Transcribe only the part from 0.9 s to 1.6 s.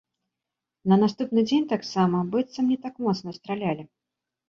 На наступны